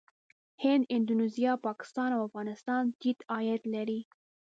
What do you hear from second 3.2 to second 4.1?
عاید لري.